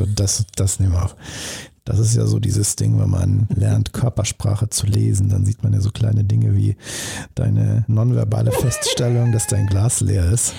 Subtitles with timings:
[0.00, 1.14] So, das, das nehmen wir auf.
[1.84, 5.74] Das ist ja so dieses Ding, wenn man lernt, Körpersprache zu lesen, dann sieht man
[5.74, 6.76] ja so kleine Dinge wie
[7.34, 10.54] deine nonverbale Feststellung, dass dein Glas leer ist.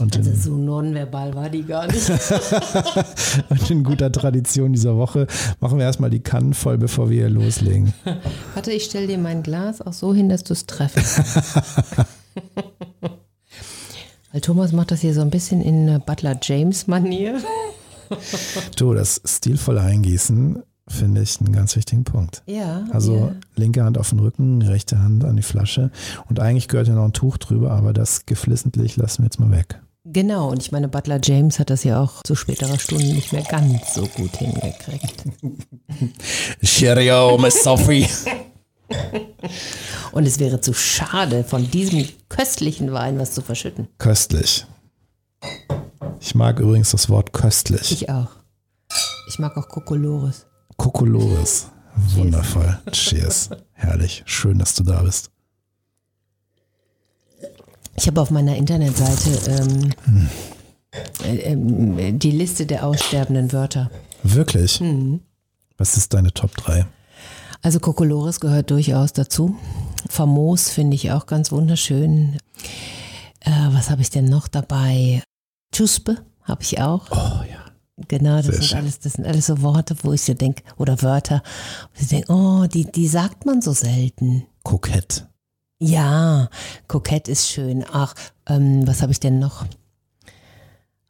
[0.00, 2.08] Und also in, so nonverbal war die gar nicht.
[3.48, 5.26] und in guter Tradition dieser Woche
[5.58, 7.92] machen wir erstmal die Kannen voll, bevor wir hier loslegen.
[8.54, 11.18] Warte, ich stelle dir mein Glas auch so hin, dass du es treffst.
[14.30, 17.40] Weil Thomas macht das hier so ein bisschen in Butler James Manier.
[18.76, 22.42] du, das stilvolle Eingießen finde ich einen ganz wichtigen Punkt.
[22.46, 22.84] Ja.
[22.90, 23.34] Also ja.
[23.56, 25.90] linke Hand auf den Rücken, rechte Hand an die Flasche.
[26.28, 29.50] Und eigentlich gehört ja noch ein Tuch drüber, aber das geflissentlich lassen wir jetzt mal
[29.50, 29.80] weg.
[30.04, 33.44] Genau, und ich meine, Butler James hat das ja auch zu späterer Stunde nicht mehr
[33.44, 35.24] ganz so gut hingekriegt.
[36.62, 38.08] Cheerio, Miss Sophie.
[40.10, 43.86] Und es wäre zu schade, von diesem köstlichen Wein was zu verschütten.
[43.98, 44.66] Köstlich.
[46.24, 47.90] Ich mag übrigens das Wort köstlich.
[47.90, 48.28] Ich auch.
[49.28, 50.46] Ich mag auch Kokolores.
[50.76, 51.66] Kokolores.
[52.14, 52.78] Wundervoll.
[52.92, 53.50] Cheers.
[53.72, 54.22] Herrlich.
[54.24, 55.32] Schön, dass du da bist.
[57.96, 60.28] Ich habe auf meiner Internetseite ähm,
[61.24, 61.98] hm.
[61.98, 63.90] äh, die Liste der aussterbenden Wörter.
[64.22, 64.80] Wirklich?
[64.80, 65.22] Mhm.
[65.76, 66.86] Was ist deine Top 3?
[67.62, 69.56] Also Kokolores gehört durchaus dazu.
[70.08, 72.38] Famos finde ich auch ganz wunderschön.
[73.40, 75.24] Äh, was habe ich denn noch dabei?
[75.72, 77.10] Chuspe habe ich auch.
[77.10, 77.62] Oh ja.
[78.08, 81.42] Genau, das sind, alles, das sind alles so Worte, wo ich so denke, oder Wörter,
[81.94, 84.46] wo ich denke, oh, die, die sagt man so selten.
[84.62, 85.26] Kokett.
[85.78, 86.48] Ja,
[86.88, 87.84] kokett ist schön.
[87.92, 88.14] Ach,
[88.46, 89.66] ähm, was habe ich denn noch?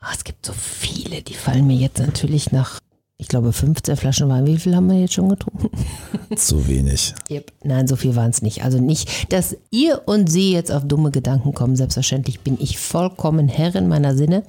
[0.01, 2.81] Ach, es gibt so viele, die fallen mir jetzt natürlich nach
[3.23, 4.49] ich glaube 15 Flaschen Wein.
[4.49, 5.71] Wie viel haben wir jetzt schon getrunken?
[6.37, 7.15] Zu wenig.
[7.31, 7.53] Yep.
[7.63, 8.65] Nein, so viel waren es nicht.
[8.65, 11.77] Also nicht, dass ihr und sie jetzt auf dumme Gedanken kommen.
[11.77, 14.43] Selbstverständlich bin ich vollkommen Herrin meiner Sinne,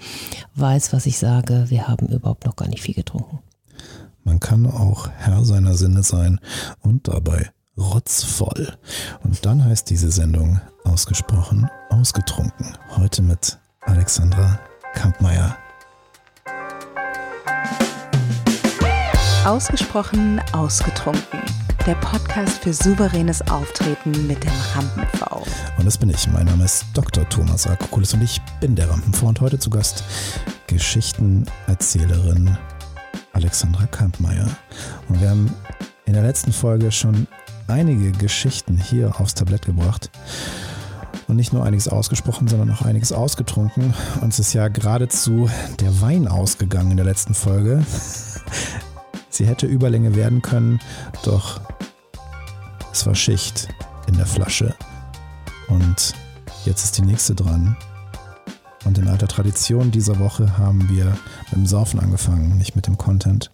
[0.56, 1.66] weiß, was ich sage.
[1.70, 3.40] Wir haben überhaupt noch gar nicht viel getrunken.
[4.24, 6.40] Man kann auch Herr seiner Sinne sein
[6.82, 8.74] und dabei rotzvoll.
[9.24, 12.76] Und dann heißt diese Sendung ausgesprochen ausgetrunken.
[12.98, 14.60] Heute mit Alexandra
[14.96, 15.58] Kampmeier.
[19.46, 21.42] Ausgesprochen ausgetrunken.
[21.86, 25.46] Der Podcast für souveränes Auftreten mit dem Rampen-V.
[25.78, 26.30] Und das bin ich.
[26.30, 27.28] Mein Name ist Dr.
[27.28, 29.28] Thomas Akokulis und ich bin der Rampen-V.
[29.28, 30.06] Und heute zu Gast
[30.68, 32.58] Geschichtenerzählerin
[33.34, 34.48] Alexandra Kampmeier.
[35.10, 35.54] Und wir haben
[36.06, 37.28] in der letzten Folge schon
[37.68, 40.10] einige Geschichten hier aufs Tablett gebracht.
[41.28, 43.94] Und nicht nur einiges ausgesprochen, sondern auch einiges ausgetrunken.
[44.22, 45.50] Uns ist ja geradezu
[45.82, 47.84] der Wein ausgegangen in der letzten Folge.
[49.34, 50.80] Sie hätte Überlänge werden können,
[51.24, 51.60] doch
[52.92, 53.68] es war Schicht
[54.08, 54.76] in der Flasche.
[55.68, 56.14] Und
[56.66, 57.76] jetzt ist die nächste dran.
[58.86, 63.00] Und in alter Tradition dieser Woche haben wir mit dem Saufen angefangen, nicht mit dem
[63.00, 63.50] Content.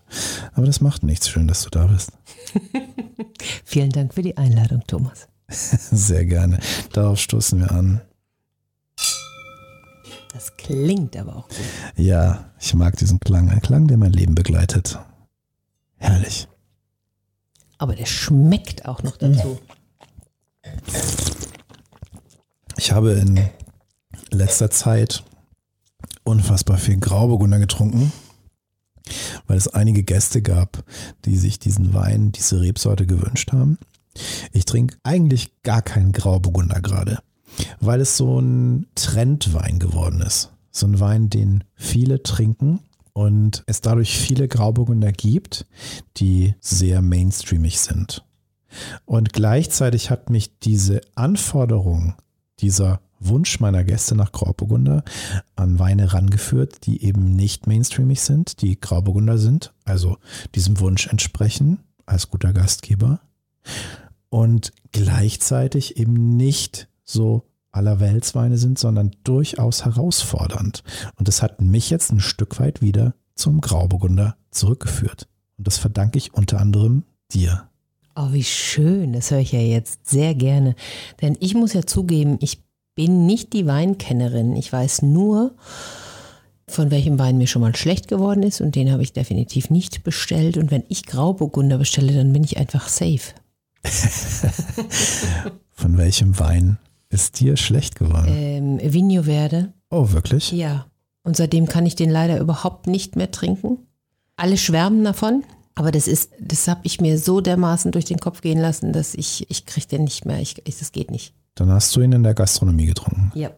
[0.53, 1.29] Aber das macht nichts.
[1.29, 2.11] Schön, dass du da bist.
[3.63, 5.29] Vielen Dank für die Einladung, Thomas.
[5.47, 6.59] Sehr gerne.
[6.91, 8.01] Darauf stoßen wir an.
[10.33, 11.57] Das klingt aber auch gut.
[11.95, 13.49] Ja, ich mag diesen Klang.
[13.49, 14.99] Ein Klang, der mein Leben begleitet.
[15.99, 16.47] Herrlich.
[17.77, 19.59] Aber der schmeckt auch noch dazu.
[22.77, 23.49] Ich habe in
[24.31, 25.23] letzter Zeit
[26.23, 28.11] unfassbar viel Grauburgunder getrunken,
[29.47, 30.83] weil es einige Gäste gab,
[31.25, 33.77] die sich diesen Wein, diese Rebsorte gewünscht haben.
[34.51, 37.19] Ich trinke eigentlich gar keinen Grauburgunder gerade,
[37.79, 40.51] weil es so ein Trendwein geworden ist.
[40.71, 42.79] So ein Wein, den viele trinken
[43.13, 45.65] und es dadurch viele Grauburgunder gibt,
[46.17, 48.23] die sehr mainstreamig sind.
[49.05, 52.15] Und gleichzeitig hat mich diese Anforderung,
[52.59, 55.03] dieser Wunsch meiner Gäste nach Grauburgunder
[55.55, 60.17] an Weine rangeführt, die eben nicht mainstreamig sind, die Grauburgunder sind, also
[60.55, 63.19] diesem Wunsch entsprechen als guter Gastgeber
[64.29, 70.83] und gleichzeitig eben nicht so aller Weltsweine sind, sondern durchaus herausfordernd.
[71.15, 75.27] Und das hat mich jetzt ein Stück weit wieder zum Grauburgunder zurückgeführt.
[75.57, 77.69] Und das verdanke ich unter anderem dir.
[78.15, 79.13] Oh, wie schön.
[79.13, 80.75] Das höre ich ja jetzt sehr gerne.
[81.21, 82.63] Denn ich muss ja zugeben, ich
[82.95, 84.55] bin nicht die Weinkennerin.
[84.55, 85.55] Ich weiß nur,
[86.67, 90.03] von welchem Wein mir schon mal schlecht geworden ist und den habe ich definitiv nicht
[90.03, 90.57] bestellt.
[90.57, 93.33] Und wenn ich Grauburgunder bestelle, dann bin ich einfach safe.
[95.71, 96.77] von welchem Wein
[97.09, 98.27] ist dir schlecht geworden?
[98.29, 99.73] Ähm, Vigno Verde.
[99.89, 100.51] Oh, wirklich?
[100.51, 100.85] Ja.
[101.23, 103.79] Und seitdem kann ich den leider überhaupt nicht mehr trinken.
[104.35, 105.43] Alle schwärmen davon,
[105.75, 109.15] aber das ist, das habe ich mir so dermaßen durch den Kopf gehen lassen, dass
[109.15, 110.39] ich, ich kriege den nicht mehr.
[110.39, 111.33] Ich, ich, das geht nicht.
[111.55, 113.31] Dann hast du ihn in der Gastronomie getrunken.
[113.35, 113.51] Ja.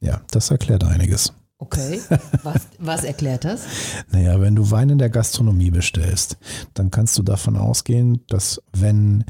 [0.00, 1.32] Ja, das erklärt einiges.
[1.62, 2.00] Okay.
[2.42, 3.62] Was, was erklärt das?
[4.10, 6.36] Naja, wenn du Wein in der Gastronomie bestellst,
[6.74, 9.24] dann kannst du davon ausgehen, dass wenn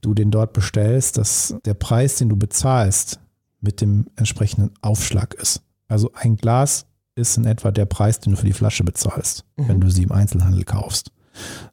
[0.00, 3.20] du den dort bestellst, dass der Preis, den du bezahlst,
[3.60, 5.60] mit dem entsprechenden Aufschlag ist.
[5.86, 6.86] Also ein Glas
[7.16, 9.68] ist in etwa der Preis, den du für die Flasche bezahlst, Mhm.
[9.68, 11.10] wenn du sie im Einzelhandel kaufst.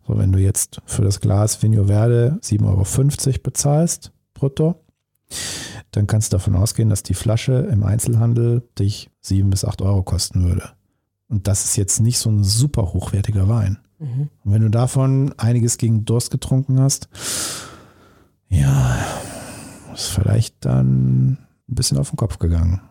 [0.05, 4.75] So, wenn du jetzt für das Glas Vigno Verde 7,50 Euro bezahlst, brutto,
[5.91, 10.03] dann kannst du davon ausgehen, dass die Flasche im Einzelhandel dich 7 bis 8 Euro
[10.03, 10.69] kosten würde.
[11.27, 13.77] Und das ist jetzt nicht so ein super hochwertiger Wein.
[13.99, 14.29] Mhm.
[14.43, 17.07] Und wenn du davon einiges gegen Durst getrunken hast,
[18.49, 18.97] ja,
[19.93, 21.37] ist vielleicht dann ein
[21.67, 22.81] bisschen auf den Kopf gegangen.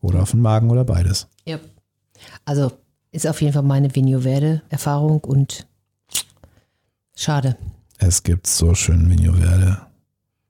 [0.00, 1.28] Oder auf den Magen oder beides.
[1.46, 1.58] Ja.
[2.44, 2.72] Also
[3.10, 5.66] ist auf jeden Fall meine Vigno Verde Erfahrung und
[7.16, 7.56] schade.
[7.98, 9.78] Es gibt so schön Vigno Verde.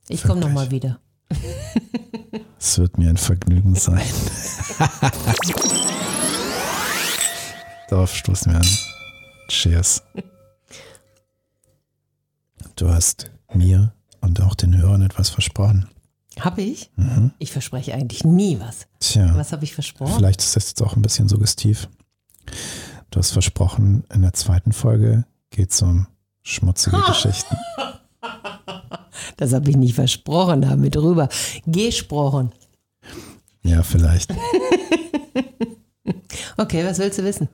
[0.08, 0.99] Ich komme nochmal wieder.
[2.59, 4.01] Es wird mir ein Vergnügen sein.
[7.89, 8.67] Darauf stoßen wir an.
[9.49, 10.03] Cheers.
[12.77, 15.89] Du hast mir und auch den Hörern etwas versprochen.
[16.41, 16.91] Habe ich?
[16.97, 17.33] Mhm.
[17.39, 18.87] Ich verspreche eigentlich nie was.
[18.99, 19.37] Tja.
[19.37, 20.15] Was habe ich versprochen?
[20.17, 21.89] Vielleicht ist das jetzt auch ein bisschen suggestiv.
[23.11, 26.07] Du hast versprochen, in der zweiten Folge geht es um
[26.43, 27.57] schmutzige Geschichten.
[29.37, 31.29] Das habe ich nicht versprochen, da haben wir drüber
[31.67, 32.51] gesprochen.
[33.63, 34.35] Ja, vielleicht.
[36.57, 37.49] Okay, was willst du wissen?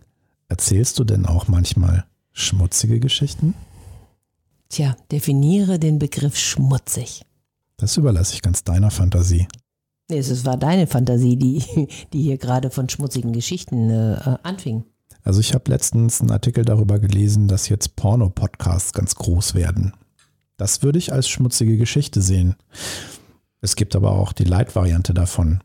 [0.49, 3.55] Erzählst du denn auch manchmal schmutzige Geschichten?
[4.69, 7.25] Tja, definiere den Begriff schmutzig.
[7.77, 9.49] Das überlasse ich ganz deiner Fantasie.
[10.11, 14.85] Nee, es war deine Fantasie, die, die hier gerade von schmutzigen Geschichten äh, anfing.
[15.23, 19.93] Also ich habe letztens einen Artikel darüber gelesen, dass jetzt Porno-Podcasts ganz groß werden.
[20.61, 22.55] Das würde ich als schmutzige Geschichte sehen.
[23.63, 25.63] Es gibt aber auch die Light-Variante davon.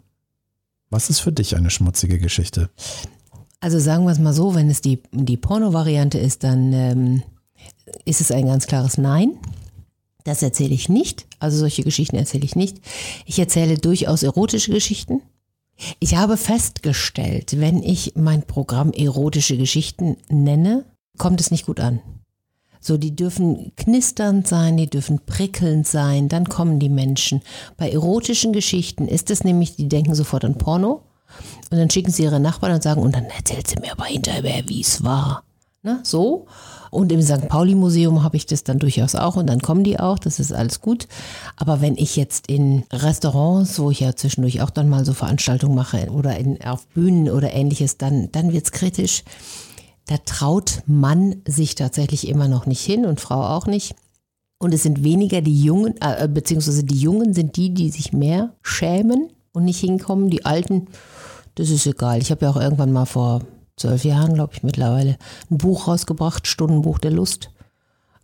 [0.89, 2.69] Was ist für dich eine schmutzige Geschichte?
[3.59, 7.23] Also sagen wir es mal so, wenn es die, die Porno-Variante ist, dann ähm,
[8.05, 9.37] ist es ein ganz klares Nein.
[10.23, 11.27] Das erzähle ich nicht.
[11.39, 12.77] Also solche Geschichten erzähle ich nicht.
[13.25, 15.21] Ich erzähle durchaus erotische Geschichten.
[15.99, 20.85] Ich habe festgestellt, wenn ich mein Programm erotische Geschichten nenne,
[21.17, 21.99] kommt es nicht gut an.
[22.85, 27.41] So, die dürfen knisternd sein, die dürfen prickelnd sein, dann kommen die Menschen.
[27.77, 31.01] Bei erotischen Geschichten ist es nämlich, die denken sofort an Porno.
[31.71, 34.61] Und dann schicken sie ihre Nachbarn und sagen, und dann erzählt sie mir aber hinterher,
[34.67, 35.43] wie es war.
[35.81, 35.99] Ne?
[36.03, 36.45] So.
[36.91, 37.49] Und im St.
[37.49, 40.79] Pauli-Museum habe ich das dann durchaus auch und dann kommen die auch, das ist alles
[40.79, 41.07] gut.
[41.55, 45.73] Aber wenn ich jetzt in Restaurants, wo ich ja zwischendurch auch dann mal so Veranstaltungen
[45.73, 49.23] mache oder in, auf Bühnen oder ähnliches, dann, dann wird es kritisch.
[50.07, 53.95] Da traut Mann sich tatsächlich immer noch nicht hin und Frau auch nicht.
[54.59, 58.51] Und es sind weniger die Jungen, äh, beziehungsweise die Jungen sind die, die sich mehr
[58.61, 60.29] schämen und nicht hinkommen.
[60.29, 60.87] Die Alten,
[61.55, 62.19] das ist egal.
[62.21, 63.41] Ich habe ja auch irgendwann mal vor
[63.77, 65.17] zwölf Jahren, glaube ich, mittlerweile
[65.51, 67.49] ein Buch rausgebracht, Stundenbuch der Lust,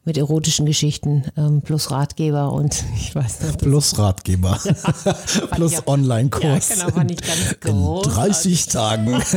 [0.05, 3.57] mit erotischen Geschichten ähm, plus Ratgeber und ich weiß nicht.
[3.59, 4.57] Plus Ratgeber.
[5.51, 6.69] Plus ich auch- Online-Kurs.
[6.69, 8.03] Ja, genau, fand ich ganz In groß.
[8.07, 9.21] 30 Tagen.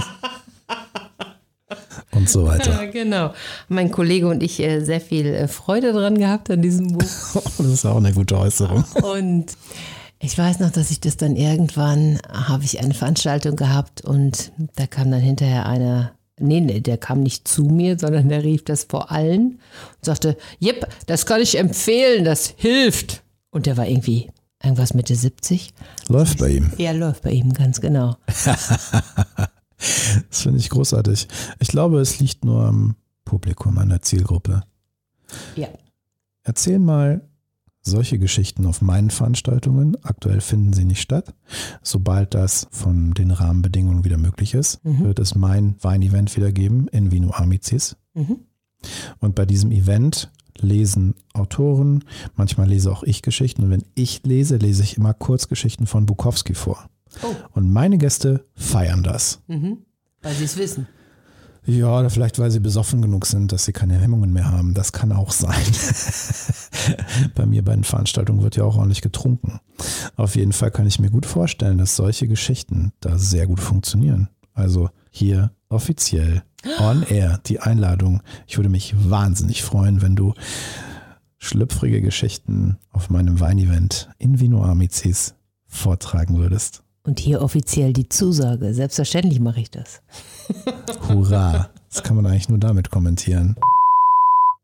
[2.13, 2.85] Und so weiter.
[2.85, 3.35] Ja, genau.
[3.69, 7.05] Mein Kollege und ich äh, sehr viel äh, Freude dran gehabt an diesem Buch.
[7.59, 8.85] Das ist auch eine gute Äußerung.
[9.03, 9.47] Und
[10.19, 14.87] ich weiß noch, dass ich das dann irgendwann, habe ich eine Veranstaltung gehabt und da
[14.87, 18.85] kam dann hinterher einer, nee, nee, der kam nicht zu mir, sondern der rief das
[18.85, 19.43] vor allen
[19.97, 23.23] und sagte, Jep, das kann ich empfehlen, das hilft.
[23.51, 24.31] Und der war irgendwie
[24.63, 25.75] irgendwas Mitte 70.
[26.09, 26.73] Läuft bei ihm.
[26.79, 28.17] Ja, läuft bei ihm, ganz genau.
[29.79, 31.29] Das finde ich großartig.
[31.59, 34.63] Ich glaube, es liegt nur am Publikum, an der Zielgruppe.
[35.57, 35.69] Ja.
[36.43, 37.23] Erzähl mal
[37.83, 39.97] solche Geschichten auf meinen Veranstaltungen.
[40.03, 41.35] Aktuell finden sie nicht statt.
[41.83, 45.05] Sobald das von den Rahmenbedingungen wieder möglich ist, Mhm.
[45.05, 47.97] wird es mein Wein-Event wieder geben in Vino Amicis.
[48.15, 48.39] Mhm.
[49.19, 52.05] Und bei diesem Event lesen Autoren,
[52.37, 53.65] manchmal lese auch ich Geschichten.
[53.65, 56.89] Und wenn ich lese, lese ich immer Kurzgeschichten von Bukowski vor.
[57.23, 57.35] Oh.
[57.53, 59.41] Und meine Gäste feiern das.
[59.47, 59.79] Mhm.
[60.23, 60.87] Weil sie es wissen.
[61.67, 64.75] Ja, oder vielleicht, weil sie besoffen genug sind, dass sie keine Hemmungen mehr haben.
[64.75, 65.63] Das kann auch sein.
[67.35, 69.61] bei mir bei den Veranstaltungen wird ja auch ordentlich getrunken.
[70.17, 74.29] Auf jeden Fall kann ich mir gut vorstellen, dass solche Geschichten da sehr gut funktionieren.
[74.53, 76.43] Also hier offiziell
[76.81, 78.23] on air die Einladung.
[78.47, 80.35] Ich würde mich wahnsinnig freuen, wenn du
[81.39, 85.35] schlüpfrige Geschichten auf meinem Weinevent in Vino Amicis
[85.67, 86.84] vortragen würdest.
[87.07, 88.73] Und hier offiziell die Zusage.
[88.73, 90.01] Selbstverständlich mache ich das.
[91.09, 91.69] Hurra!
[91.91, 93.57] Das kann man eigentlich nur damit kommentieren.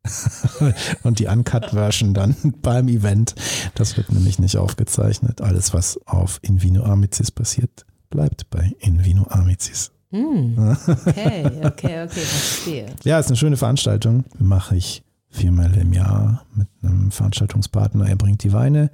[1.03, 3.35] Und die Uncut-Version dann beim Event.
[3.75, 5.43] Das wird nämlich nicht aufgezeichnet.
[5.43, 9.93] Alles, was auf Invino Amicis passiert, bleibt bei Invino Amicis.
[10.13, 12.87] Okay, okay, okay, verstehe.
[13.05, 14.25] Ja, ist eine schöne Veranstaltung.
[14.39, 18.09] Mache ich viermal im Jahr mit einem Veranstaltungspartner.
[18.09, 18.91] Er bringt die Weine,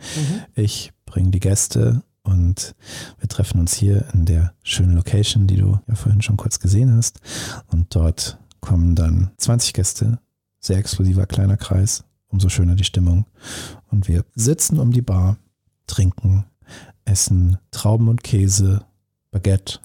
[0.55, 2.75] ich bringe die Gäste und
[3.19, 6.95] wir treffen uns hier in der schönen Location, die du ja vorhin schon kurz gesehen
[6.97, 7.21] hast.
[7.69, 10.19] Und dort kommen dann 20 Gäste,
[10.61, 13.27] sehr exklusiver kleiner Kreis, umso schöner die Stimmung.
[13.91, 15.37] Und wir sitzen um die Bar,
[15.87, 16.45] trinken,
[17.05, 18.85] essen Trauben und Käse,
[19.31, 19.79] Baguette,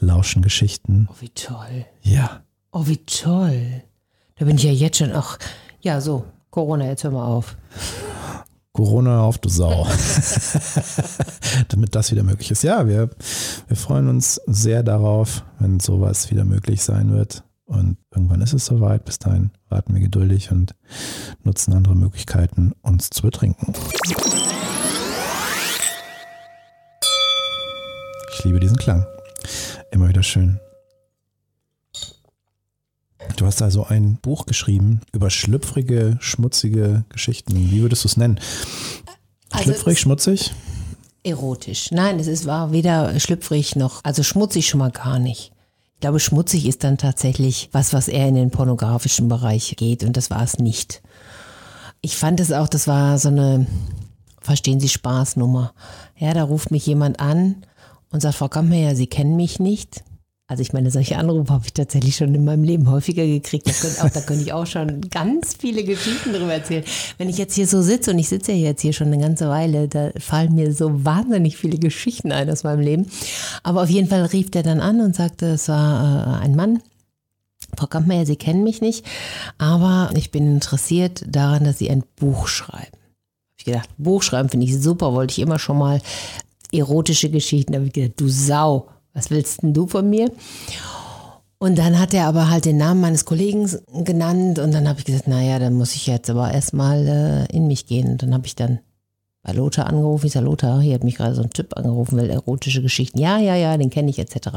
[0.00, 1.08] lauschen Geschichten.
[1.10, 1.86] Oh, wie toll.
[2.02, 2.42] Ja.
[2.72, 3.82] Oh, wie toll.
[4.36, 5.38] Da bin ich ja jetzt schon auch.
[5.80, 7.56] Ja, so, Corona, jetzt hör mal auf.
[8.76, 9.86] Corona auf, du Sau.
[11.68, 12.62] Damit das wieder möglich ist.
[12.62, 13.08] Ja, wir,
[13.68, 17.42] wir freuen uns sehr darauf, wenn sowas wieder möglich sein wird.
[17.64, 19.06] Und irgendwann ist es soweit.
[19.06, 20.74] Bis dahin warten wir geduldig und
[21.42, 23.72] nutzen andere Möglichkeiten, uns zu betrinken.
[28.34, 29.06] Ich liebe diesen Klang.
[29.90, 30.60] Immer wieder schön.
[33.34, 37.54] Du hast also ein Buch geschrieben über schlüpfrige, schmutzige Geschichten.
[37.54, 38.40] Wie würdest du es nennen?
[39.54, 40.52] Schlüpfrig, schmutzig?
[41.22, 41.90] Erotisch.
[41.90, 45.52] Nein, es ist, war weder schlüpfrig noch, also schmutzig schon mal gar nicht.
[45.94, 50.16] Ich glaube, schmutzig ist dann tatsächlich was, was eher in den pornografischen Bereich geht und
[50.16, 51.02] das war es nicht.
[52.02, 53.66] Ich fand es auch, das war so eine,
[54.40, 55.72] verstehen Sie, Spaßnummer.
[56.16, 57.64] Ja, da ruft mich jemand an
[58.10, 60.04] und sagt, Frau Kampmeier, Sie kennen mich nicht.
[60.48, 63.66] Also ich meine, solche Anrufe habe ich tatsächlich schon in meinem Leben häufiger gekriegt.
[63.66, 66.84] Da könnte, auch, da könnte ich auch schon ganz viele Geschichten drüber erzählen.
[67.18, 69.48] Wenn ich jetzt hier so sitze und ich sitze ja jetzt hier schon eine ganze
[69.48, 73.06] Weile, da fallen mir so wahnsinnig viele Geschichten ein aus meinem Leben.
[73.64, 76.80] Aber auf jeden Fall rief der dann an und sagte, es war äh, ein Mann.
[77.76, 79.04] Frau Kampmeier, Sie kennen mich nicht,
[79.58, 82.92] aber ich bin interessiert daran, dass Sie ein Buch schreiben.
[82.92, 86.00] Hab ich gedacht, Buch schreiben finde ich super, wollte ich immer schon mal
[86.72, 87.72] erotische Geschichten.
[87.72, 90.30] Da habe ich gedacht, du Sau, was willst denn du von mir?
[91.58, 93.68] Und dann hat er aber halt den Namen meines Kollegen
[94.04, 97.66] genannt und dann habe ich gesagt, naja, dann muss ich jetzt aber erstmal äh, in
[97.66, 98.10] mich gehen.
[98.10, 98.80] Und dann habe ich dann
[99.42, 100.26] bei Lothar angerufen.
[100.26, 103.18] Ich sage, Lothar, hier hat mich gerade so ein Typ angerufen, will erotische Geschichten.
[103.18, 104.48] Ja, ja, ja, den kenne ich etc.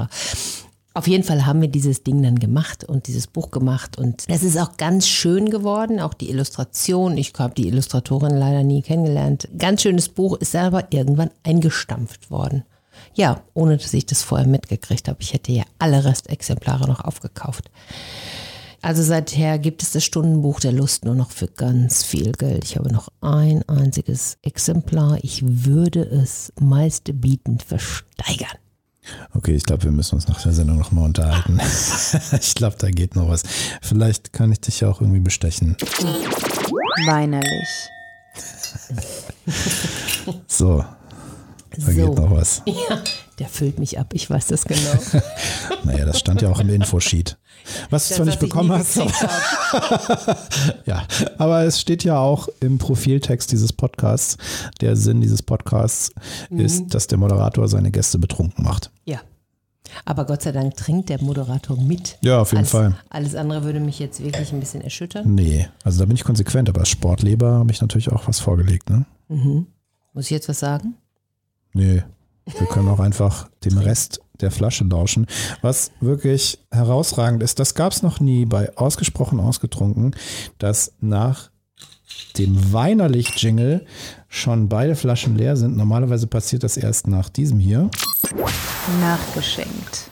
[0.93, 4.43] Auf jeden Fall haben wir dieses Ding dann gemacht und dieses Buch gemacht und es
[4.43, 7.15] ist auch ganz schön geworden, auch die Illustration.
[7.17, 9.47] Ich habe die Illustratorin leider nie kennengelernt.
[9.57, 12.63] Ganz schönes Buch ist aber irgendwann eingestampft worden.
[13.19, 15.17] Ja, ohne dass ich das vorher mitgekriegt habe.
[15.19, 17.69] Ich hätte ja alle Restexemplare noch aufgekauft.
[18.81, 22.63] Also seither gibt es das Stundenbuch der Lust nur noch für ganz viel Geld.
[22.63, 25.17] Ich habe noch ein einziges Exemplar.
[25.21, 28.57] Ich würde es meistbietend versteigern.
[29.33, 31.59] Okay, ich glaube, wir müssen uns nach der Sendung nochmal unterhalten.
[32.39, 33.43] ich glaube, da geht noch was.
[33.81, 35.75] Vielleicht kann ich dich ja auch irgendwie bestechen.
[37.05, 37.67] Weinerlich.
[40.47, 40.85] So,
[41.77, 42.61] da geht noch was.
[42.67, 43.01] Ja,
[43.39, 44.07] der füllt mich ab.
[44.13, 44.79] Ich weiß das genau.
[45.83, 47.37] Naja, das stand ja auch im Infosheet.
[47.89, 48.97] Was du zwar nicht bekommen hast,
[50.85, 51.03] ja,
[51.37, 54.37] aber es steht ja auch im Profiltext dieses Podcasts.
[54.81, 56.11] Der Sinn dieses Podcasts
[56.49, 56.59] Mhm.
[56.59, 58.91] ist, dass der Moderator seine Gäste betrunken macht.
[59.05, 59.19] Ja.
[60.05, 62.17] Aber Gott sei Dank trinkt der Moderator mit.
[62.21, 62.95] Ja, auf jeden alles, Fall.
[63.09, 65.33] Alles andere würde mich jetzt wirklich ein bisschen erschüttern.
[65.33, 68.89] Nee, also da bin ich konsequent, aber als Sportleber habe ich natürlich auch was vorgelegt,
[68.89, 69.05] ne?
[70.13, 70.95] Muss ich jetzt was sagen?
[71.73, 72.03] Nee,
[72.45, 75.27] wir können auch einfach dem Rest der Flasche lauschen.
[75.61, 80.15] Was wirklich herausragend ist, das gab es noch nie bei Ausgesprochen Ausgetrunken,
[80.57, 81.51] dass nach
[82.37, 83.85] dem Weinerlich-Jingle
[84.27, 85.75] schon beide Flaschen leer sind.
[85.77, 87.89] Normalerweise passiert das erst nach diesem hier.
[88.99, 90.09] Nachgeschenkt.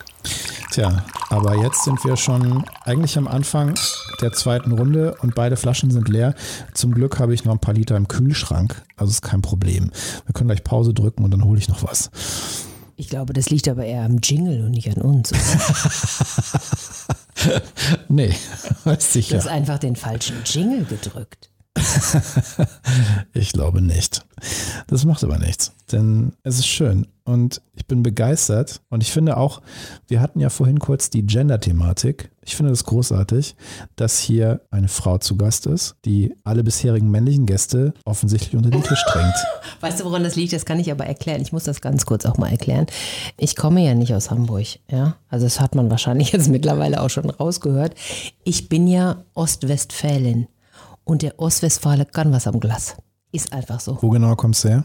[0.77, 3.73] Tja, aber jetzt sind wir schon eigentlich am Anfang
[4.21, 6.35] der zweiten Runde und beide Flaschen sind leer.
[6.75, 9.89] Zum Glück habe ich noch ein paar Liter im Kühlschrank, also ist kein Problem.
[10.27, 12.11] Wir können gleich Pause drücken und dann hole ich noch was.
[12.95, 15.31] Ich glaube, das liegt aber eher am Jingle und nicht an uns.
[18.07, 18.35] Nee,
[18.83, 19.37] Du sicher.
[19.37, 21.49] hast einfach den falschen Jingle gedrückt.
[23.33, 24.25] Ich glaube nicht.
[24.87, 29.37] Das macht aber nichts, denn es ist schön und ich bin begeistert und ich finde
[29.37, 29.61] auch,
[30.07, 32.31] wir hatten ja vorhin kurz die Gender-Thematik.
[32.45, 33.55] Ich finde das großartig,
[33.95, 38.83] dass hier eine Frau zu Gast ist, die alle bisherigen männlichen Gäste offensichtlich unter den
[38.83, 39.35] Tisch drängt.
[39.81, 40.53] Weißt du, woran das liegt?
[40.53, 41.41] Das kann ich aber erklären.
[41.41, 42.85] Ich muss das ganz kurz auch mal erklären.
[43.37, 45.17] Ich komme ja nicht aus Hamburg, ja.
[45.29, 47.95] Also das hat man wahrscheinlich jetzt mittlerweile auch schon rausgehört.
[48.43, 50.47] Ich bin ja Ostwestfälin.
[51.07, 52.97] Und der Ostwestfale kann was am Glas.
[53.31, 53.97] Ist einfach so.
[54.01, 54.83] Wo genau kommst du her?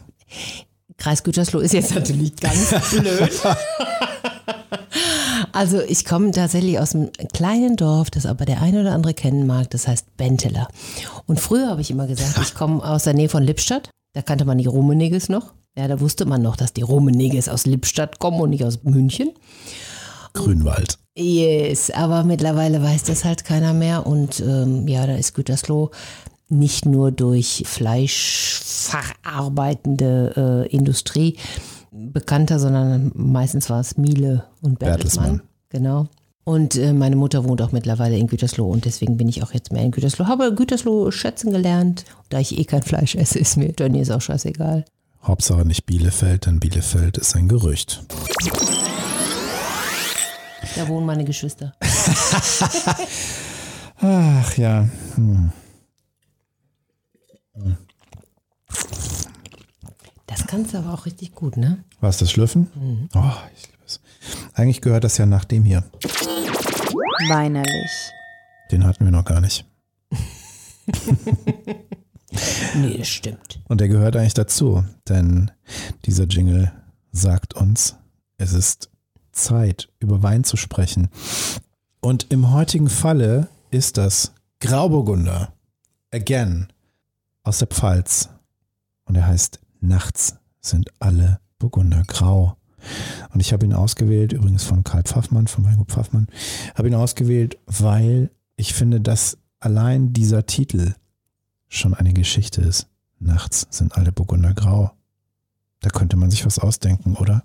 [0.96, 3.30] Kreis Gütersloh ist jetzt natürlich ganz blöd.
[5.52, 9.46] Also ich komme tatsächlich aus einem kleinen Dorf, das aber der eine oder andere kennen
[9.46, 10.68] mag, das heißt Benteler.
[11.26, 13.90] Und früher habe ich immer gesagt, ich komme aus der Nähe von Lippstadt.
[14.14, 15.52] Da kannte man die Rummeniges noch.
[15.76, 19.30] Ja, da wusste man noch, dass die Rummeniges aus Lippstadt kommen und nicht aus München.
[20.34, 20.98] Grünwald.
[21.14, 24.06] Yes, aber mittlerweile weiß das halt keiner mehr.
[24.06, 25.90] Und ähm, ja, da ist Gütersloh
[26.48, 31.36] nicht nur durch fleischverarbeitende äh, Industrie
[31.90, 35.24] bekannter, sondern meistens war es Miele und Bertelsmann.
[35.24, 35.48] Bertelsmann.
[35.70, 36.08] Genau.
[36.44, 39.72] Und äh, meine Mutter wohnt auch mittlerweile in Gütersloh und deswegen bin ich auch jetzt
[39.72, 40.26] mehr in Gütersloh.
[40.26, 42.04] Habe Gütersloh schätzen gelernt.
[42.30, 44.84] Da ich eh kein Fleisch esse, ist mir ist auch scheißegal.
[45.22, 48.02] Hauptsache nicht Bielefeld, denn Bielefeld ist ein Gerücht.
[50.76, 51.74] Da wohnen meine Geschwister.
[54.00, 54.88] Ach ja.
[55.14, 55.52] Hm.
[60.26, 61.84] Das kannst du aber auch richtig gut, ne?
[62.00, 63.08] Was, das Schlüffen?
[63.14, 64.00] Oh, ich liebe es.
[64.54, 65.84] Eigentlich gehört das ja nach dem hier.
[67.28, 68.10] Weinerlich.
[68.70, 69.66] Den hatten wir noch gar nicht.
[72.74, 73.60] Nee, das stimmt.
[73.68, 75.50] Und der gehört eigentlich dazu, denn
[76.06, 76.72] dieser Jingle
[77.10, 77.96] sagt uns,
[78.38, 78.88] es ist
[79.32, 81.08] Zeit, über Wein zu sprechen.
[82.00, 85.52] Und im heutigen Falle ist das Grauburgunder,
[86.10, 86.68] again,
[87.42, 88.28] aus der Pfalz.
[89.04, 92.56] Und er heißt Nachts sind alle Burgunder grau.
[93.32, 96.28] Und ich habe ihn ausgewählt, übrigens von Karl Pfaffmann, von Weingut Pfaffmann,
[96.74, 100.94] habe ihn ausgewählt, weil ich finde, dass allein dieser Titel
[101.68, 102.88] schon eine Geschichte ist.
[103.18, 104.92] Nachts sind alle Burgunder grau.
[105.80, 107.44] Da könnte man sich was ausdenken, oder?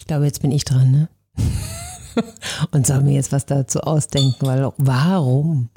[0.00, 1.08] Ich glaube, jetzt bin ich dran, ne?
[2.72, 5.68] Und soll mir jetzt was dazu ausdenken, weil warum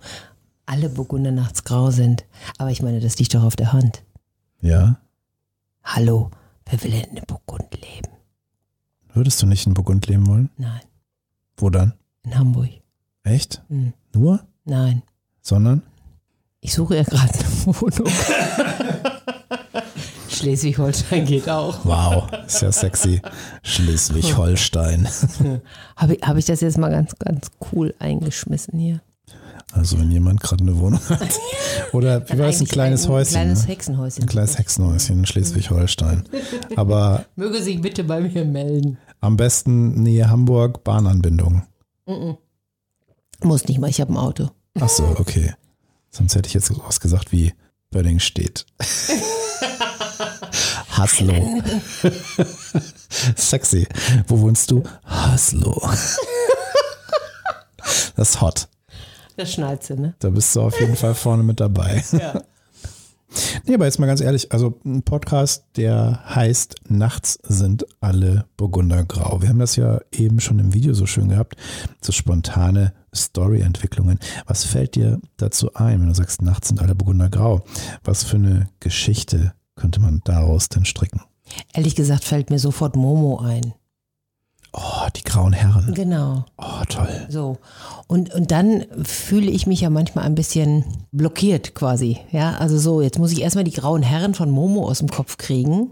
[0.65, 2.23] alle Burgunder nachts grau sind.
[2.57, 4.01] Aber ich meine, das liegt doch auf der Hand.
[4.61, 4.97] Ja?
[5.83, 6.31] Hallo,
[6.65, 8.07] wer will denn in Burgund leben?
[9.13, 10.49] Würdest du nicht in Burgund leben wollen?
[10.57, 10.81] Nein,
[11.57, 11.93] Wo dann?
[12.23, 12.69] in Hamburg.
[13.23, 13.61] Echt?
[13.67, 13.91] Hm.
[14.13, 14.39] Nur?
[14.63, 15.03] Nein,
[15.41, 15.83] Sondern?
[16.61, 18.07] ich suche ja gerade eine Wohnung.
[20.33, 21.85] Schleswig-Holstein geht auch.
[21.85, 23.21] Wow, ist ja sexy.
[23.63, 25.07] Schleswig-Holstein.
[25.95, 29.01] Habe ich, hab ich das jetzt mal ganz, ganz cool eingeschmissen hier?
[29.71, 31.39] Also wenn jemand gerade eine Wohnung hat.
[31.93, 33.33] Oder wie war es, ein kleines ein Häuschen?
[33.33, 33.67] kleines ne?
[33.69, 34.23] Hexenhäuschen.
[34.23, 36.23] Ein kleines Hexenhäuschen in Schleswig-Holstein.
[36.75, 38.97] Aber Möge sich bitte bei mir melden.
[39.19, 41.63] am besten Nähe Hamburg, Bahnanbindung.
[43.41, 44.49] Muss nicht mal, ich habe ein Auto.
[44.79, 45.53] Ach so, okay.
[46.11, 47.53] Sonst hätte ich jetzt was gesagt wie
[47.89, 48.65] Bödding steht.
[50.89, 51.33] Haslo.
[53.35, 53.87] Sexy.
[54.27, 54.83] Wo wohnst du?
[55.05, 55.81] Haslo.
[58.15, 58.67] Das ist hot.
[59.35, 60.13] Das Schnalze, ne?
[60.19, 62.03] Da bist du auf jeden Fall vorne mit dabei.
[62.13, 62.41] Ja.
[63.65, 69.03] Nee, aber jetzt mal ganz ehrlich, also ein Podcast, der heißt Nachts sind alle Burgunder
[69.05, 69.41] grau.
[69.41, 71.55] Wir haben das ja eben schon im Video so schön gehabt,
[71.99, 74.19] so spontane Story-Entwicklungen.
[74.45, 77.63] Was fällt dir dazu ein, wenn du sagst, nachts sind alle Burgunder grau?
[78.03, 81.21] Was für eine Geschichte könnte man daraus denn stricken?
[81.73, 83.73] Ehrlich gesagt fällt mir sofort Momo ein.
[84.75, 85.93] Oh, die grauen Herren.
[85.93, 86.45] Genau.
[86.57, 87.27] Oh, toll.
[87.29, 87.57] So.
[88.07, 92.17] Und, und dann fühle ich mich ja manchmal ein bisschen blockiert quasi.
[92.31, 95.37] Ja, also so, jetzt muss ich erstmal die grauen Herren von Momo aus dem Kopf
[95.37, 95.91] kriegen,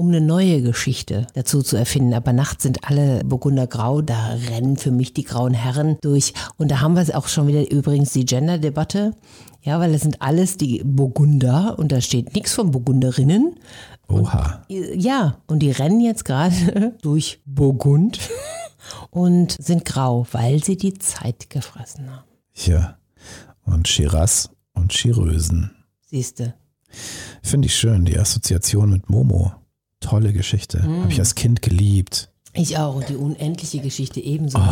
[0.00, 2.14] um eine neue Geschichte dazu zu erfinden.
[2.14, 6.32] Aber nachts sind alle Burgunder grau, da rennen für mich die grauen Herren durch.
[6.56, 9.14] Und da haben wir auch schon wieder übrigens die Gender-Debatte.
[9.62, 13.56] Ja, weil das sind alles die Burgunder und da steht nichts von Burgunderinnen.
[14.08, 14.64] Oha.
[14.68, 18.18] Ja, und die rennen jetzt gerade durch Burgund
[19.10, 22.24] und sind grau, weil sie die Zeit gefressen haben.
[22.54, 22.96] Ja.
[23.66, 25.72] Und Shiraz und Chirösen.
[26.06, 26.54] Siehste.
[27.42, 29.52] Finde ich schön, die Assoziation mit Momo.
[30.00, 30.82] Tolle Geschichte.
[30.82, 32.30] Habe ich als Kind geliebt.
[32.52, 32.96] Ich auch.
[32.96, 34.58] Und die unendliche Geschichte ebenso.
[34.58, 34.62] Oh,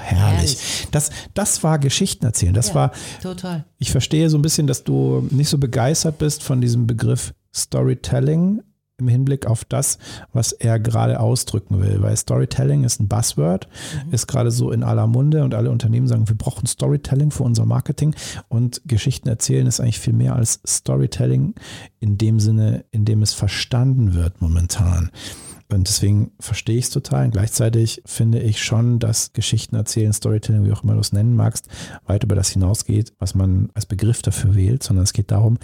[0.00, 0.86] herrlich.
[0.92, 2.54] Das, das war Geschichten erzählen.
[2.54, 2.74] Das Ja.
[2.74, 3.64] war, Total.
[3.78, 8.62] ich verstehe so ein bisschen, dass du nicht so begeistert bist von diesem Begriff Storytelling
[9.02, 9.98] im Hinblick auf das,
[10.32, 12.02] was er gerade ausdrücken will.
[12.02, 13.68] Weil Storytelling ist ein Buzzword,
[14.10, 17.66] ist gerade so in aller Munde und alle Unternehmen sagen, wir brauchen Storytelling für unser
[17.66, 18.14] Marketing
[18.48, 21.54] und Geschichten erzählen ist eigentlich viel mehr als Storytelling
[22.00, 25.10] in dem Sinne, in dem es verstanden wird momentan.
[25.72, 27.24] Und deswegen verstehe ich es total.
[27.26, 31.34] Und gleichzeitig finde ich schon, dass Geschichten erzählen, Storytelling, wie auch immer du es nennen
[31.34, 31.68] magst,
[32.06, 35.58] weit über das hinausgeht, was man als Begriff dafür wählt, sondern es geht darum,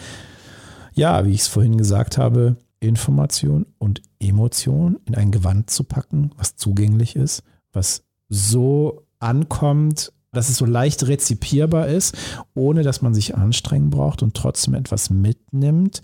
[0.95, 6.31] ja, wie ich es vorhin gesagt habe, Information und Emotion in ein Gewand zu packen,
[6.37, 12.17] was zugänglich ist, was so ankommt, dass es so leicht rezipierbar ist,
[12.55, 16.03] ohne dass man sich anstrengen braucht und trotzdem etwas mitnimmt,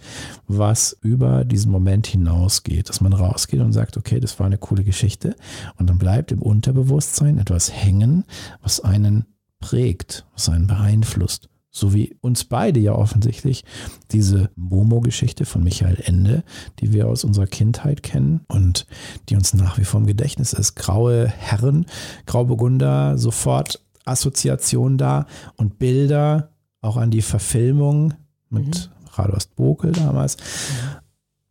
[0.48, 4.82] was über diesen Moment hinausgeht, dass man rausgeht und sagt, okay, das war eine coole
[4.82, 5.36] Geschichte
[5.76, 8.24] und dann bleibt im Unterbewusstsein etwas hängen,
[8.62, 9.26] was einen
[9.60, 11.48] prägt, was einen beeinflusst.
[11.74, 13.64] So wie uns beide ja offensichtlich,
[14.12, 16.44] diese Momo-Geschichte von Michael Ende,
[16.78, 18.86] die wir aus unserer Kindheit kennen und
[19.28, 20.76] die uns nach wie vor im Gedächtnis ist.
[20.76, 21.86] Graue Herren,
[22.26, 28.14] Grauburgunder, sofort Assoziation da und Bilder auch an die Verfilmung
[28.50, 29.08] mit mhm.
[29.12, 30.36] Radost Bokel damals.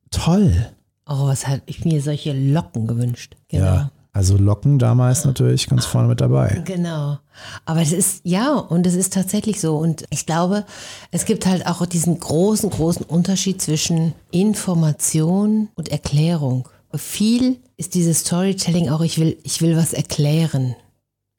[0.10, 0.54] Toll.
[1.06, 3.36] Oh, was hat ich mir solche Locken gewünscht.
[3.50, 3.66] Genau.
[3.66, 3.92] Ja.
[4.15, 6.62] Also Locken damals natürlich ganz vorne mit dabei.
[6.65, 7.17] Genau.
[7.65, 9.76] Aber es ist, ja, und es ist tatsächlich so.
[9.78, 10.65] Und ich glaube,
[11.10, 16.69] es gibt halt auch diesen großen, großen Unterschied zwischen Information und Erklärung.
[16.93, 20.76] Viel ist dieses Storytelling auch, ich will, ich will was erklären.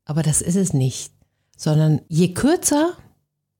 [0.04, 1.12] Aber das ist es nicht.
[1.56, 2.94] Sondern je kürzer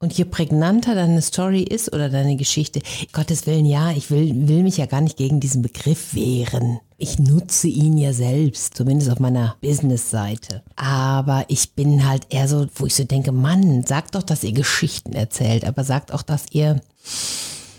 [0.05, 2.83] und je prägnanter deine Story ist oder deine Geschichte,
[3.15, 6.79] Gottes Willen, ja, ich will, will mich ja gar nicht gegen diesen Begriff wehren.
[6.99, 10.63] Ich nutze ihn ja selbst, zumindest auf meiner Business-Seite.
[10.77, 14.53] Aber ich bin halt eher so, wo ich so denke, Mann, sagt doch, dass ihr
[14.53, 16.83] Geschichten erzählt, aber sagt auch, dass ihr,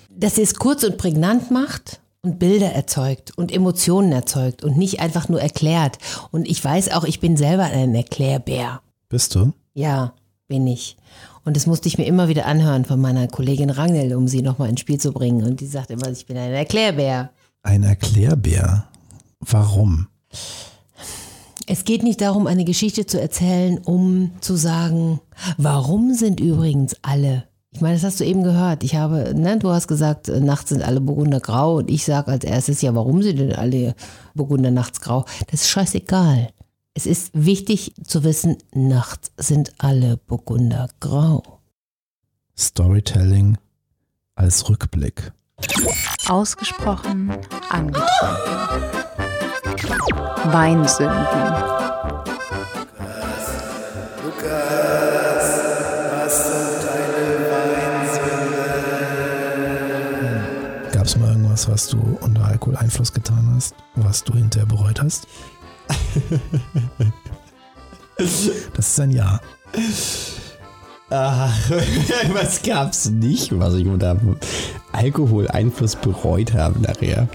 [0.09, 4.99] dass ihr es kurz und prägnant macht und Bilder erzeugt und Emotionen erzeugt und nicht
[4.99, 5.99] einfach nur erklärt.
[6.31, 8.81] Und ich weiß auch, ich bin selber ein Erklärbär.
[9.09, 9.53] Bist du?
[9.75, 10.13] Ja,
[10.47, 10.97] bin ich.
[11.45, 14.69] Und das musste ich mir immer wieder anhören von meiner Kollegin Rangel, um sie nochmal
[14.69, 15.45] ins Spiel zu bringen.
[15.45, 17.29] Und die sagt immer, ich bin ein Erklärbär.
[17.61, 18.85] Ein Erklärbär?
[19.39, 20.07] Warum?
[21.67, 25.19] Es geht nicht darum, eine Geschichte zu erzählen, um zu sagen,
[25.57, 27.45] warum sind übrigens alle.
[27.71, 28.83] Ich meine, das hast du eben gehört.
[28.83, 32.45] Ich habe, ne, du hast gesagt, nachts sind alle Burgunder grau und ich sage als
[32.45, 33.95] erstes, ja, warum sind denn alle
[34.33, 35.25] Burgunder nachts grau?
[35.51, 36.49] Das ist scheißegal.
[36.97, 41.59] Es ist wichtig zu wissen, nachts sind alle Burgunder grau.
[42.57, 43.57] Storytelling
[44.35, 45.33] als Rückblick.
[46.29, 47.33] Ausgesprochen
[47.69, 48.07] angetrunken.
[50.53, 51.17] Weinsünden.
[54.23, 55.49] Lukas,
[56.13, 57.27] was sind deine
[60.79, 60.91] Weinsünden?
[60.93, 65.27] Gab es mal irgendwas, was du unter Alkoholeinfluss getan hast, was du hinterher bereut hast?
[68.17, 69.39] das ist ein Ja.
[71.09, 71.69] Ach,
[72.33, 74.17] was gab's nicht, was ich unter
[74.91, 77.27] Alkoholeinfluss bereut habe nachher?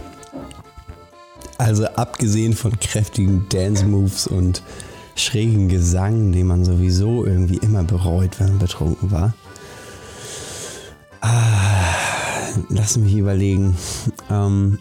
[1.58, 4.62] Also abgesehen von kräftigen Dance-Moves und
[5.14, 9.34] schrägen Gesang, den man sowieso irgendwie immer bereut, wenn man betrunken war.
[11.20, 11.94] Ah,
[12.70, 13.76] lass mich überlegen.
[14.30, 14.78] Ähm,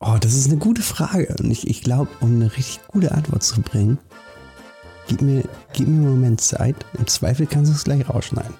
[0.00, 1.34] oh, das ist eine gute Frage.
[1.38, 3.98] Und ich, ich glaube, um eine richtig gute Antwort zu bringen,
[5.06, 6.76] gib mir, gib mir einen Moment Zeit.
[6.98, 8.54] Im Zweifel kannst du es gleich rausschneiden.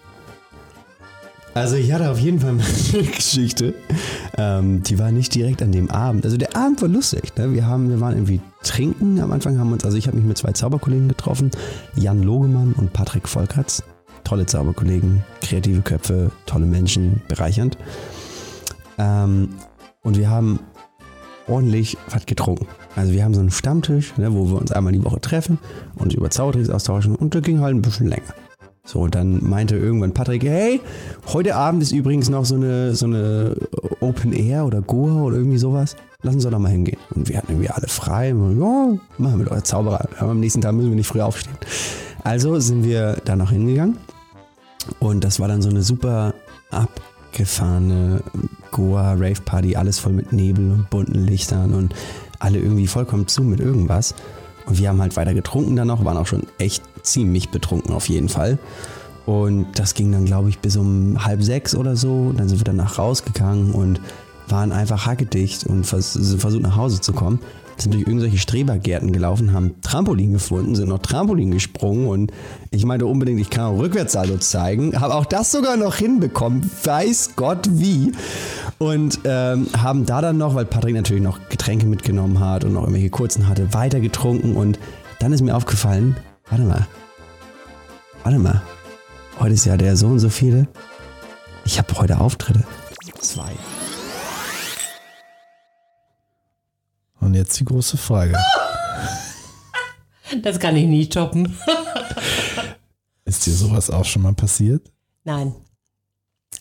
[1.52, 2.50] Also ich hatte auf jeden Fall
[2.92, 3.74] eine Geschichte.
[4.38, 6.24] Ähm, die war nicht direkt an dem Abend.
[6.24, 7.36] Also der Abend war lustig.
[7.36, 7.52] Ne?
[7.52, 9.58] Wir, haben, wir waren irgendwie trinken am Anfang.
[9.58, 11.50] haben uns, Also ich habe mich mit zwei Zauberkollegen getroffen.
[11.96, 13.82] Jan Logemann und Patrick Volkerts.
[14.22, 17.78] Tolle Zauberkollegen, kreative Köpfe, tolle Menschen, bereichernd.
[18.98, 19.48] Ähm,
[20.02, 20.60] und wir haben
[21.50, 22.66] ordentlich was getrunken.
[22.96, 25.58] Also wir haben so einen Stammtisch, ne, wo wir uns einmal die Woche treffen
[25.96, 27.14] und über Zaubertricks austauschen.
[27.16, 28.34] Und der ging halt ein bisschen länger.
[28.84, 30.80] So, dann meinte irgendwann Patrick, hey,
[31.32, 33.54] heute Abend ist übrigens noch so eine, so eine
[34.00, 35.96] Open Air oder Goa oder irgendwie sowas.
[36.22, 36.98] Lass uns doch mal hingehen.
[37.14, 38.34] Und wir hatten irgendwie alle frei.
[38.34, 40.08] Und, ja, machen wir doch, Zauberer.
[40.18, 41.56] Aber am nächsten Tag müssen wir nicht früh aufstehen.
[42.24, 43.98] Also sind wir da noch hingegangen.
[44.98, 46.34] Und das war dann so eine super
[47.30, 48.22] abgefahrene
[48.72, 49.76] Goa-Rave-Party.
[49.76, 51.94] Alles voll mit Nebel und bunten Lichtern und
[52.40, 54.14] alle irgendwie vollkommen zu mit irgendwas.
[54.66, 58.08] Und wir haben halt weiter getrunken dann noch, waren auch schon echt ziemlich betrunken auf
[58.08, 58.58] jeden Fall.
[59.26, 62.32] Und das ging dann, glaube ich, bis um halb sechs oder so.
[62.32, 64.00] Dann sind wir danach rausgegangen und
[64.48, 67.38] waren einfach hackedicht und vers versucht nach Hause zu kommen.
[67.80, 72.32] Sind durch irgendwelche Strebergärten gelaufen, haben Trampolin gefunden, sind noch Trampolin gesprungen und
[72.70, 75.00] ich meinte unbedingt, ich kann auch Rückwärtssalto zeigen.
[75.00, 78.12] Habe auch das sogar noch hinbekommen, weiß Gott wie.
[78.78, 82.82] Und ähm, haben da dann noch, weil Patrick natürlich noch Getränke mitgenommen hat und noch
[82.82, 84.56] irgendwelche kurzen hatte, weiter getrunken.
[84.56, 84.78] Und
[85.18, 86.16] dann ist mir aufgefallen,
[86.48, 86.86] warte mal,
[88.24, 88.62] warte mal,
[89.38, 90.68] heute ist ja der so und so viele.
[91.64, 92.64] Ich habe heute Auftritte.
[93.20, 93.52] Zwei.
[97.20, 98.36] Und jetzt die große Frage.
[100.42, 101.56] Das kann ich nie toppen.
[103.24, 104.90] Ist dir sowas auch schon mal passiert?
[105.24, 105.54] Nein.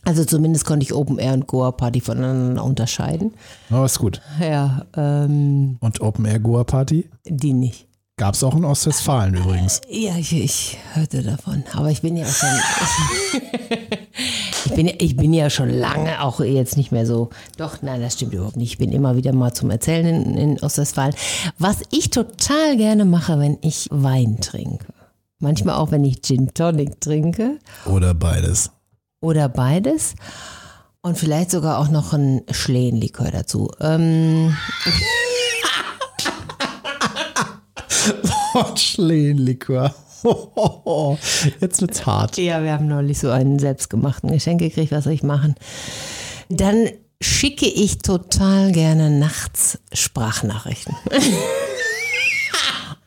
[0.06, 3.34] Also zumindest konnte ich Open Air und Goa Party voneinander unterscheiden.
[3.70, 4.22] Aber ist gut.
[4.40, 4.86] Ja.
[4.96, 7.10] Ähm, und Open Air Goa Party?
[7.26, 7.89] Die nicht.
[8.20, 9.80] Gab es auch in Ostwestfalen übrigens.
[9.88, 11.64] Ja, ich, ich, hörte davon.
[11.72, 12.50] Aber ich bin ja schon.
[14.66, 17.30] ich, bin, ich bin ja schon lange auch jetzt nicht mehr so.
[17.56, 18.74] Doch, nein, das stimmt überhaupt nicht.
[18.74, 21.16] Ich bin immer wieder mal zum Erzählen in, in Ostwestfalen.
[21.60, 24.88] Was ich total gerne mache, wenn ich Wein trinke
[25.40, 28.72] Manchmal auch, wenn ich Gin Tonic trinke Oder beides.
[29.22, 30.16] oder beides.
[31.02, 33.72] Und vielleicht sogar auch noch ein Schlehenlikör dazu.
[33.80, 34.54] Ähm,
[38.76, 39.94] Schlehenlikör.
[41.62, 42.38] Jetzt wird's hart.
[42.38, 44.92] ja, wir haben neulich so einen selbstgemachten Geschenk gekriegt.
[44.92, 45.56] Was soll ich machen?
[46.50, 46.90] Dann
[47.22, 50.96] schicke ich total gerne nachts Sprachnachrichten.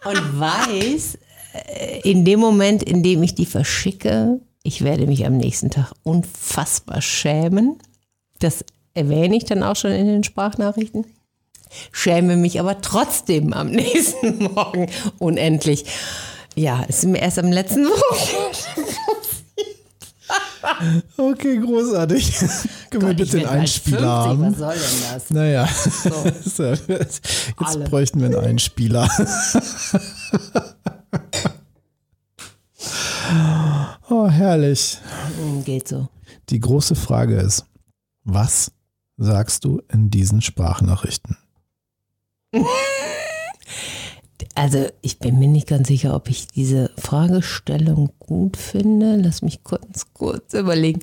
[0.04, 1.18] Und weiß,
[1.54, 5.92] äh, in dem Moment, in dem ich die verschicke, ich werde mich am nächsten Tag
[6.02, 7.78] unfassbar schämen.
[8.38, 11.06] Das erwähne ich dann auch schon in den Sprachnachrichten.
[11.92, 15.84] Schäme mich aber trotzdem am nächsten Morgen unendlich.
[16.54, 18.58] Ja, ist mir erst am letzten Wochenende.
[21.16, 22.34] Okay, großartig.
[22.90, 24.52] Können wir bitte einen Einspieler 50, haben?
[24.52, 25.30] Was soll denn das?
[25.30, 25.68] Naja,
[26.44, 26.92] So.
[26.92, 27.22] jetzt
[27.58, 27.84] Alle.
[27.84, 29.08] bräuchten wir einen Einspieler.
[34.10, 34.98] oh, herrlich.
[35.38, 36.08] Hm, Geht so.
[36.48, 37.64] Die große Frage ist,
[38.24, 38.72] was
[39.16, 41.36] sagst du in diesen Sprachnachrichten?
[44.54, 49.16] Also ich bin mir nicht ganz sicher, ob ich diese Fragestellung gut finde.
[49.16, 51.00] Lass mich kurz, kurz überlegen.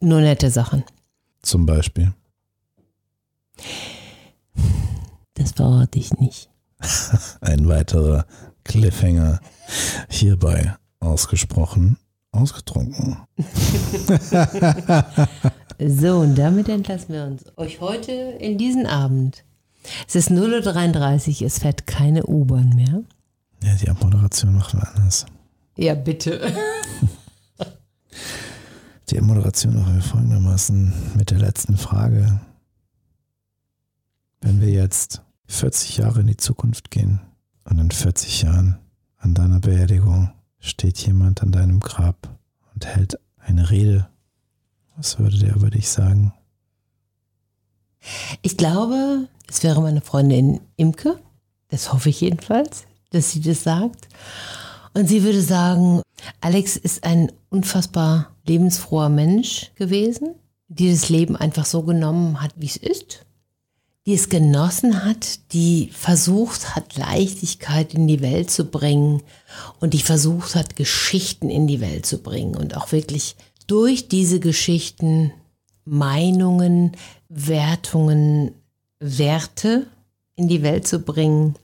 [0.00, 0.84] Nur nette Sachen.
[1.42, 2.14] Zum Beispiel.
[5.34, 6.48] Das verrate ich nicht.
[7.40, 8.26] Ein weiterer
[8.64, 9.40] Cliffhanger
[10.08, 11.98] hierbei ausgesprochen,
[12.32, 13.18] ausgetrunken.
[15.80, 19.44] So, und damit entlassen wir uns euch heute in diesen Abend.
[20.06, 23.02] Es ist 0.33 Uhr, es fährt keine U-Bahn mehr.
[23.62, 25.26] Ja, die Abmoderation machen wir anders.
[25.76, 26.52] Ja, bitte.
[29.10, 32.40] Die Moderation machen wir folgendermaßen mit der letzten Frage.
[34.40, 37.20] Wenn wir jetzt 40 Jahre in die Zukunft gehen
[37.64, 38.78] und in 40 Jahren
[39.16, 42.38] an deiner Beerdigung steht jemand an deinem Grab
[42.74, 44.08] und hält eine Rede,
[44.96, 46.32] was würde der über dich sagen?
[48.42, 51.18] Ich glaube, es wäre meine Freundin Imke.
[51.68, 54.08] Das hoffe ich jedenfalls, dass sie das sagt.
[54.94, 56.02] Und sie würde sagen,
[56.40, 60.34] Alex ist ein unfassbar lebensfroher Mensch gewesen,
[60.68, 63.24] die das Leben einfach so genommen hat, wie es ist.
[64.06, 69.22] Die es genossen hat, die versucht hat, Leichtigkeit in die Welt zu bringen
[69.80, 74.40] und die versucht hat, Geschichten in die Welt zu bringen und auch wirklich durch diese
[74.40, 75.32] Geschichten
[75.84, 76.92] Meinungen,
[77.28, 78.52] Wertungen,
[79.00, 79.86] Werte
[80.36, 81.56] in die Welt zu bringen,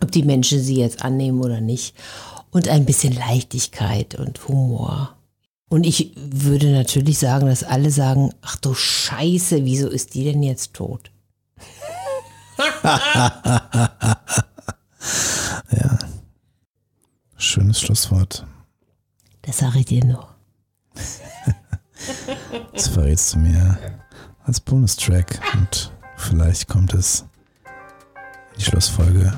[0.00, 1.94] ob die Menschen sie jetzt annehmen oder nicht.
[2.50, 5.16] Und ein bisschen Leichtigkeit und Humor.
[5.68, 10.42] Und ich würde natürlich sagen, dass alle sagen, ach du Scheiße, wieso ist die denn
[10.42, 11.10] jetzt tot?
[17.38, 18.46] Schönes Schlusswort.
[19.40, 20.28] Das sage ich dir noch.
[22.72, 24.01] Das verrätst du mir
[24.44, 27.24] als Bonustrack und vielleicht kommt es
[28.52, 29.32] in die Schlussfolge.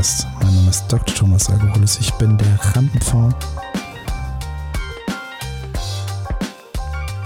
[0.00, 0.26] Warst.
[0.42, 1.14] Mein Name ist Dr.
[1.14, 1.98] Thomas Alkoholis.
[2.00, 2.58] Ich bin der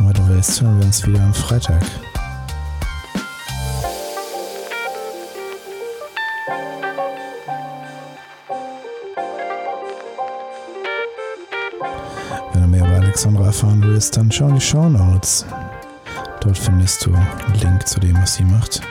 [0.00, 1.82] wenn du willst, hören wir uns wieder am Freitag.
[12.52, 15.46] Wenn du mehr über Alexandra erfahren willst, dann schau in die Show Notes.
[16.40, 18.82] Dort findest du einen Link zu dem, was sie macht.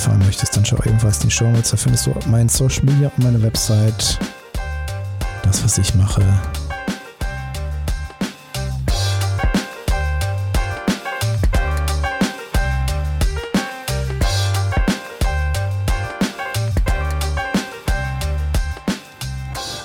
[0.00, 1.72] Erfahren möchtest, dann schau ebenfalls in die Show Notes.
[1.72, 4.18] Da findest du meinen Social Media und meine Website.
[5.42, 6.22] Das, was ich mache.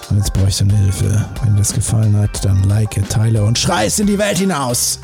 [0.10, 1.26] Und jetzt brauche ich deine Hilfe.
[1.44, 5.00] Wenn dir das gefallen hat, dann like, teile und schrei es in die Welt hinaus.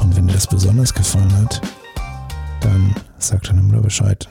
[0.00, 1.60] Und wenn dir das besonders gefallen hat,
[3.22, 4.28] dann sag deiner Mutter Bescheid.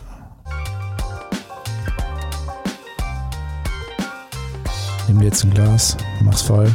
[5.07, 6.69] Nimm dir jetzt ein Glas, mach's voll